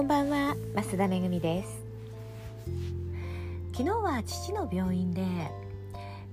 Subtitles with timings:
[0.00, 1.68] こんばんは増田めぐみです。
[3.72, 5.22] 昨日は父の病院で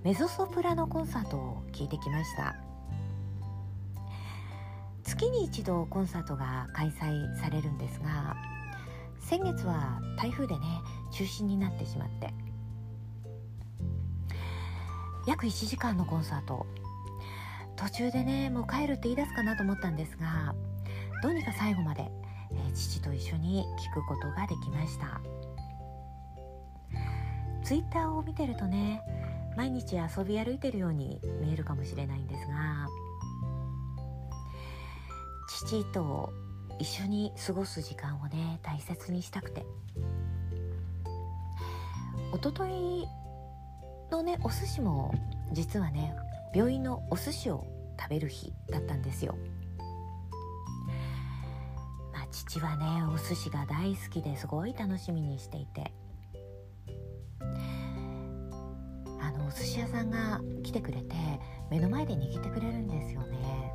[0.05, 2.55] メゾソプラノコンサートを聞いてきました。
[5.03, 8.37] 月に一度コンサートが開催されるんですが
[9.19, 10.61] 先月は台風でね
[11.11, 12.33] 中止になってしまって。
[15.27, 16.65] 約1時間のコンサート。
[17.75, 20.55] 途中でねもう帰るって言い出すかなと思ったんですが
[21.21, 22.09] どうにか最後まで
[22.67, 25.21] え、父と一緒に聞くことができました。
[27.67, 29.01] ツイッターを見てるとね
[29.57, 32.87] 毎日遊び歩いてるように見えるかもしれないんですが
[35.49, 36.31] 父と
[36.79, 39.65] 一緒に過ごす時間をね大切にしたくて。
[42.31, 43.05] おととい
[44.11, 45.13] のねお寿司も
[45.51, 46.15] 実はね
[46.55, 47.65] 病院のお寿司を
[47.99, 49.37] 食べる日だったんですよ。
[52.45, 55.91] 父はねお寿司が大好きですごい楽しみにしていて。
[59.19, 61.15] あのお寿司屋さんが来てくれて
[61.71, 63.73] 目の前で握ってくれるんですよね。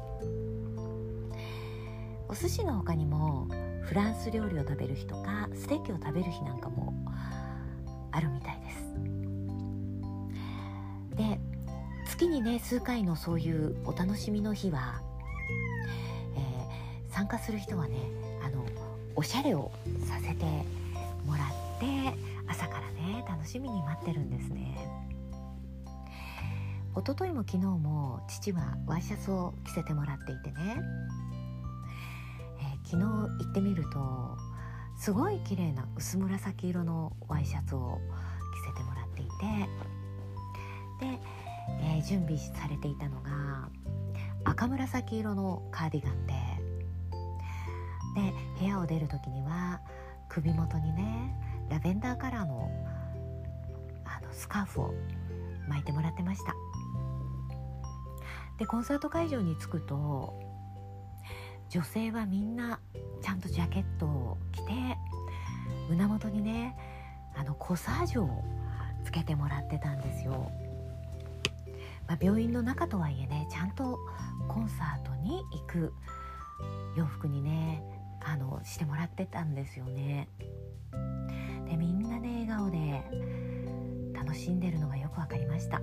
[2.29, 3.49] お寿司の他にも
[3.83, 6.95] フランス料理を食べる日とかステーキを食べる日なんかも
[8.13, 8.77] あるみたいです。
[11.17, 11.41] で
[12.07, 15.03] 月にね数回のそういうお楽しみの日は、
[16.37, 17.97] えー、参加する人はね
[18.45, 18.65] あの
[19.15, 19.71] おしゃれを
[20.07, 20.45] させて
[21.27, 21.87] もらって
[22.49, 24.77] 朝からね楽しみに待ってるんですね。
[26.95, 30.79] 一昨日も昨日も父はワイシャツを着せてもらっていてね、
[32.61, 34.37] えー、昨日行ってみると
[34.99, 37.99] すごい綺麗な薄紫色のワイシャツを
[38.55, 39.31] 着せてもらっていて。
[41.01, 41.19] で、
[41.81, 43.69] えー、準備されていたのが
[44.45, 46.35] 赤紫色のカーディガンで
[48.15, 49.81] で部屋を出る時には
[50.29, 51.35] 首元にね
[51.71, 52.71] ラベンダーカラーの
[54.05, 54.95] あのスカーフを
[55.69, 56.55] 巻いてもらってました。
[58.59, 60.39] でコンサート会場に着くと
[61.71, 62.81] 女性はみんな
[63.23, 64.73] ちゃんとジャケットを着て
[65.89, 66.77] 胸元にね
[67.35, 68.45] あのコサージュを
[69.05, 70.51] つけてもらってたんですよ、
[72.07, 73.99] まあ、病院の中とはいえねちゃんと
[74.49, 75.93] コンサートに行く。
[76.97, 77.83] 洋服にね
[78.25, 80.29] あのしてもらってたんですよね。
[81.69, 83.03] でみんなね笑顔で
[84.15, 85.81] 楽しんでるのがよく分かりました。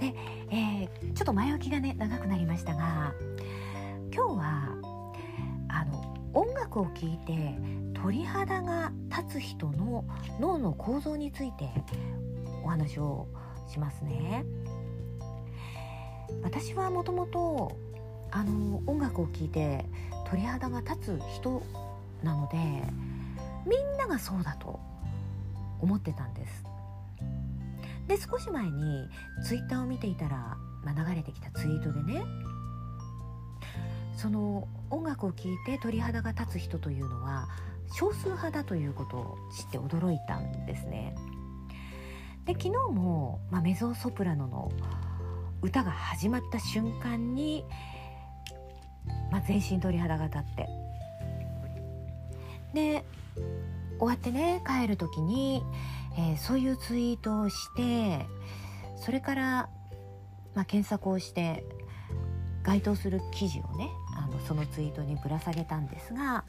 [0.00, 0.14] で、
[0.50, 3.14] えー、ちょっと前置きがね長くなりましたが
[4.14, 4.74] 今日は
[5.68, 7.58] あの音楽を聴いて
[7.94, 10.04] 鳥肌が立つ人の
[10.38, 11.70] 脳の構造について
[12.62, 13.26] お話を
[13.68, 14.44] しますね。
[16.42, 17.76] 私はもともと
[18.30, 19.84] あの音楽を聴いて
[20.28, 21.62] 鳥肌が立つ人
[22.22, 22.56] なので
[23.66, 24.80] みんながそうだと
[25.80, 26.64] 思ってたんです。
[28.08, 29.08] で少し前に
[29.44, 32.22] ツイッターを見ていたら、まあ、流れてきたツイートでね
[34.16, 37.48] その音楽を聴いて鳥肌が立つ人というのは
[37.92, 41.14] 少数派だということを知って驚いたんですね。
[42.44, 44.72] で昨日も、まあ、メゾソプラノの
[45.62, 47.64] 歌が始まった瞬間に
[49.30, 50.68] まあ、全身鳥肌が立って。
[52.74, 53.04] で
[53.98, 55.62] 終わってね帰る時に、
[56.18, 58.26] えー、そういうツイートをして
[58.96, 59.68] それから、
[60.54, 61.64] まあ、検索をして
[62.62, 66.44] 該当する記事をねあのそのツイートにぶら下げたんですが、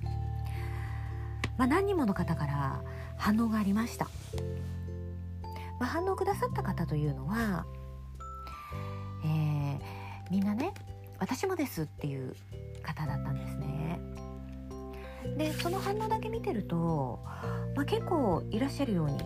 [1.57, 2.81] まあ、何人もの方から
[3.17, 4.09] 反応がありました、
[5.79, 7.65] まあ、反応くださった方というのは、
[9.23, 9.79] えー、
[10.31, 10.73] みんなね
[11.19, 12.35] 私もですっていう
[12.87, 13.99] 方だったんですね
[15.37, 17.19] でその反応だけ見てると、
[17.75, 19.17] まあ、結構いらっしゃるように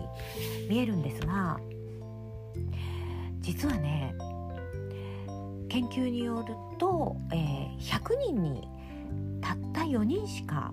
[0.68, 1.58] 見えるんですが
[3.40, 4.14] 実はね
[5.68, 8.68] 研究によると、えー、100人に
[9.40, 10.72] たった4人しか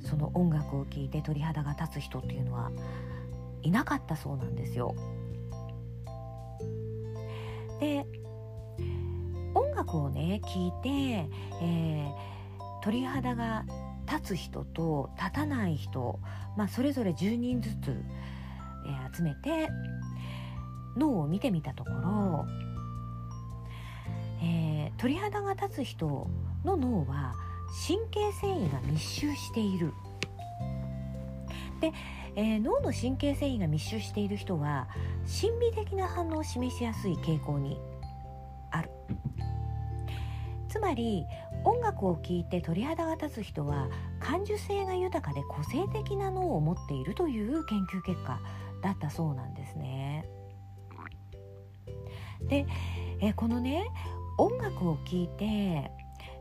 [0.00, 2.72] その音楽を聴いて鳥肌が立つ人っていうのは
[3.62, 4.94] いなかったそうなんですよ。
[7.78, 8.06] で
[9.80, 10.88] 音楽をね聴いて、
[11.62, 12.10] えー、
[12.82, 13.64] 鳥肌が
[14.06, 16.20] 立つ人と立たない人、
[16.56, 17.90] まあ、それぞれ10人ずつ、
[18.86, 19.68] えー、集めて
[20.96, 22.46] 脳を見てみたところ、
[24.42, 26.28] えー、鳥肌が立つ人
[26.64, 27.34] の脳は
[27.86, 29.92] 神経繊維が密集している。
[31.80, 31.92] で、
[32.36, 34.88] えー、脳の神経繊維が密集している人は
[35.24, 37.78] 神秘的な反応を示しやすい傾向に
[40.70, 41.26] つまり
[41.64, 43.88] 音楽を聴いて鳥肌が立つ人は
[44.20, 48.40] 感受性が豊かで個性的な脳を持っているという研究結果
[48.82, 50.24] だったそうなんですね。
[52.48, 52.66] で
[53.20, 53.84] えこのね
[54.38, 55.90] 音楽を聴いて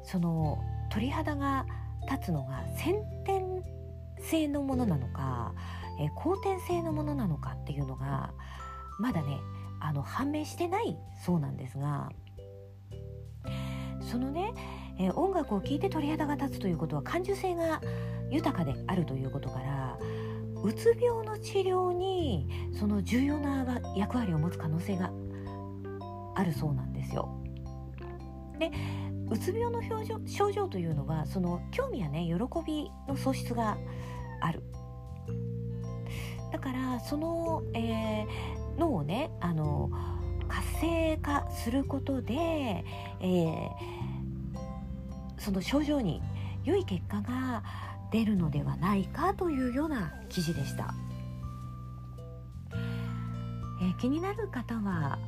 [0.04, 0.60] その
[0.90, 1.66] 鳥肌が
[2.10, 2.96] 立つのが先
[3.26, 3.64] 天
[4.22, 5.54] 性のものなのか、
[6.00, 8.34] え後天性のものなのかっていうのが
[9.00, 9.40] まだね
[9.80, 12.10] あの判明してないそうなんですが
[14.10, 14.54] そのね、
[15.00, 17.80] え音楽を聴いて鳥肌が立つということは感受性が
[18.32, 19.98] 豊かであるということから
[20.64, 25.12] うつ病の治療にその重要な役割を持つ可能性が
[26.36, 27.30] あるそうなんですよ。
[28.58, 28.72] で
[29.30, 32.34] うつ病の症状症状というのはその興味やね喜
[32.66, 33.78] びの喪失が
[34.42, 34.64] ある
[36.52, 39.92] だからその、えー、脳をねあの
[40.48, 43.70] 活性化することで、えー、
[45.40, 46.22] その症状に
[46.64, 47.64] 良い結果が
[48.12, 50.94] 出るのではないかというような記事でした、
[52.74, 55.20] えー、気になる方は、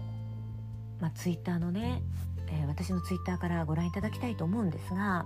[0.99, 2.01] まあ、ツイッターのね、
[2.49, 5.25] えー、私のツイッターからご覧いただきたいと思うんですが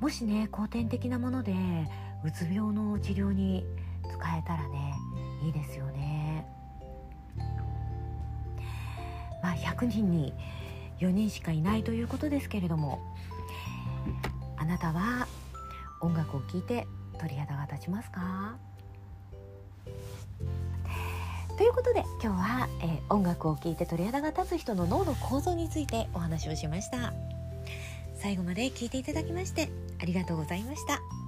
[0.00, 1.54] もしね後天的なもので
[2.24, 3.64] うつ病の治療に
[4.08, 4.94] 使えたらね
[5.44, 6.46] いいですよね。
[9.42, 10.32] まあ100人に
[11.02, 13.00] 4人しかいないということですけれども
[14.56, 15.26] あなたは
[16.00, 16.86] 音楽を聴いて
[17.20, 18.56] 鳥肌が立ちますか？
[21.58, 27.12] ということで今日は、えー、音楽を聴いて鳥肌が立つ人の脳の構造についてお話をしました
[28.16, 29.68] 最後まで聞いていただきまして
[30.00, 31.21] ありがとうございました。